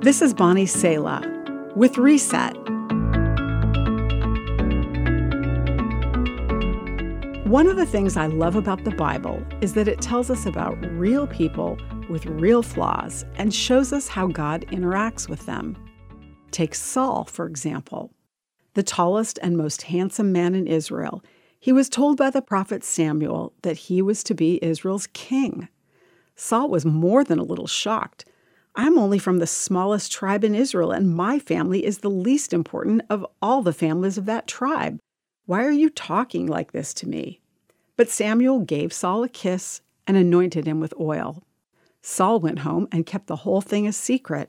This 0.00 0.22
is 0.22 0.32
Bonnie 0.32 0.64
Sala 0.64 1.20
with 1.74 1.98
Reset. 1.98 2.56
One 7.48 7.66
of 7.66 7.76
the 7.76 7.84
things 7.84 8.16
I 8.16 8.26
love 8.26 8.54
about 8.54 8.84
the 8.84 8.92
Bible 8.92 9.44
is 9.60 9.74
that 9.74 9.88
it 9.88 10.00
tells 10.00 10.30
us 10.30 10.46
about 10.46 10.78
real 10.92 11.26
people 11.26 11.76
with 12.08 12.26
real 12.26 12.62
flaws 12.62 13.24
and 13.38 13.52
shows 13.52 13.92
us 13.92 14.06
how 14.06 14.28
God 14.28 14.64
interacts 14.68 15.28
with 15.28 15.44
them. 15.46 15.76
Take 16.52 16.76
Saul, 16.76 17.24
for 17.24 17.46
example. 17.46 18.14
The 18.74 18.84
tallest 18.84 19.40
and 19.42 19.56
most 19.56 19.82
handsome 19.82 20.30
man 20.30 20.54
in 20.54 20.68
Israel, 20.68 21.24
he 21.58 21.72
was 21.72 21.88
told 21.88 22.16
by 22.16 22.30
the 22.30 22.40
prophet 22.40 22.84
Samuel 22.84 23.52
that 23.62 23.76
he 23.76 24.00
was 24.00 24.22
to 24.22 24.34
be 24.34 24.60
Israel's 24.62 25.08
king. 25.08 25.68
Saul 26.36 26.68
was 26.68 26.86
more 26.86 27.24
than 27.24 27.40
a 27.40 27.44
little 27.44 27.66
shocked. 27.66 28.26
I'm 28.78 28.96
only 28.96 29.18
from 29.18 29.38
the 29.38 29.46
smallest 29.48 30.12
tribe 30.12 30.44
in 30.44 30.54
Israel, 30.54 30.92
and 30.92 31.12
my 31.12 31.40
family 31.40 31.84
is 31.84 31.98
the 31.98 32.08
least 32.08 32.52
important 32.52 33.02
of 33.10 33.26
all 33.42 33.60
the 33.60 33.72
families 33.72 34.16
of 34.16 34.26
that 34.26 34.46
tribe. 34.46 35.00
Why 35.46 35.64
are 35.64 35.72
you 35.72 35.90
talking 35.90 36.46
like 36.46 36.70
this 36.70 36.94
to 36.94 37.08
me? 37.08 37.40
But 37.96 38.08
Samuel 38.08 38.60
gave 38.60 38.92
Saul 38.92 39.24
a 39.24 39.28
kiss 39.28 39.80
and 40.06 40.16
anointed 40.16 40.64
him 40.64 40.78
with 40.78 40.94
oil. 41.00 41.42
Saul 42.02 42.38
went 42.38 42.60
home 42.60 42.86
and 42.92 43.04
kept 43.04 43.26
the 43.26 43.42
whole 43.42 43.60
thing 43.60 43.88
a 43.88 43.92
secret. 43.92 44.48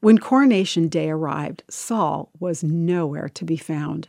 When 0.00 0.16
coronation 0.16 0.88
day 0.88 1.10
arrived, 1.10 1.62
Saul 1.68 2.30
was 2.40 2.64
nowhere 2.64 3.28
to 3.28 3.44
be 3.44 3.58
found. 3.58 4.08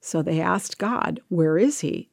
So 0.00 0.22
they 0.22 0.40
asked 0.40 0.78
God, 0.78 1.20
Where 1.28 1.58
is 1.58 1.80
he? 1.80 2.08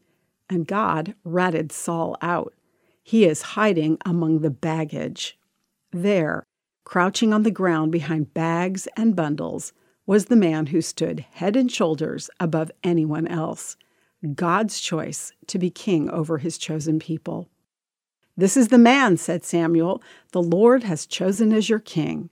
And 0.49 0.67
God 0.67 1.15
ratted 1.23 1.71
Saul 1.71 2.17
out. 2.21 2.53
He 3.01 3.23
is 3.23 3.53
hiding 3.53 3.97
among 4.05 4.39
the 4.39 4.49
baggage. 4.49 5.39
There, 5.91 6.45
crouching 6.83 7.33
on 7.33 7.43
the 7.43 7.51
ground 7.51 7.91
behind 7.91 8.33
bags 8.33 8.87
and 8.95 9.15
bundles, 9.15 9.73
was 10.05 10.25
the 10.25 10.35
man 10.35 10.67
who 10.67 10.81
stood 10.81 11.25
head 11.31 11.55
and 11.55 11.71
shoulders 11.71 12.29
above 12.39 12.71
anyone 12.83 13.27
else 13.27 13.77
God's 14.35 14.79
choice 14.79 15.31
to 15.47 15.57
be 15.57 15.69
king 15.69 16.09
over 16.09 16.39
his 16.39 16.57
chosen 16.57 16.99
people. 16.99 17.47
This 18.35 18.57
is 18.57 18.69
the 18.69 18.77
man, 18.77 19.17
said 19.17 19.43
Samuel, 19.43 20.01
the 20.31 20.41
Lord 20.41 20.83
has 20.83 21.05
chosen 21.05 21.53
as 21.53 21.69
your 21.69 21.79
king. 21.79 22.29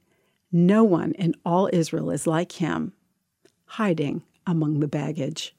No 0.52 0.84
one 0.84 1.12
in 1.14 1.36
all 1.45 1.70
Israel 1.72 2.12
is 2.12 2.28
like 2.28 2.53
him, 2.53 2.94
hiding 3.66 4.23
among 4.45 4.80
the 4.80 4.88
baggage. 4.88 5.56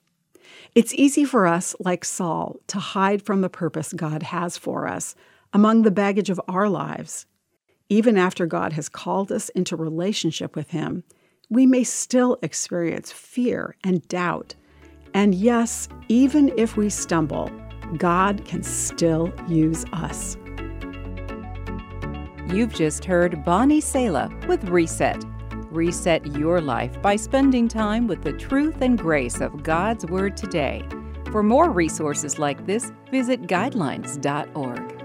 It's 0.75 0.95
easy 0.95 1.25
for 1.25 1.47
us, 1.47 1.75
like 1.81 2.05
Saul, 2.05 2.57
to 2.69 2.79
hide 2.79 3.23
from 3.23 3.43
the 3.43 3.51
purpose 3.51 3.93
God 3.93 4.23
has 4.25 4.57
for 4.57 4.87
us 4.87 5.15
among 5.53 5.83
the 5.83 5.91
baggage 5.91 6.31
of 6.31 6.41
our 6.49 6.69
lives. 6.69 7.27
Even 7.91 8.19
after 8.19 8.45
God 8.45 8.75
has 8.75 8.89
called 8.89 9.33
us 9.33 9.49
into 9.51 9.75
relationship 9.75 10.55
with 10.55 10.71
Him, 10.71 11.05
we 11.49 11.65
may 11.65 11.85
still 11.85 12.39
experience 12.43 13.11
fear 13.11 13.77
and 13.83 14.07
doubt. 14.09 14.55
And 15.15 15.35
yes, 15.35 15.89
even 16.09 16.53
if 16.59 16.77
we 16.77 16.91
stumble, 16.91 17.51
God 17.97 18.45
can 18.45 18.63
still 18.63 19.33
use 19.49 19.87
us. 19.95 20.37
You've 22.53 22.75
just 22.75 23.07
heard 23.07 23.43
Bonnie 23.43 23.81
Sala 23.81 24.31
with 24.47 24.65
Reset. 24.69 25.25
Reset 25.71 26.27
your 26.37 26.61
life 26.61 27.01
by 27.01 27.17
spending 27.17 27.69
time 27.69 28.07
with 28.07 28.23
the 28.23 28.35
truth 28.35 28.83
and 28.83 28.99
grace 28.99 29.41
of 29.41 29.63
God's 29.63 30.05
Word 30.05 30.37
today. 30.37 30.87
For 31.33 31.43
more 31.43 31.71
resources 31.71 32.39
like 32.39 32.67
this, 32.67 32.93
visit 33.11 33.43
guidelines.org. 33.43 34.98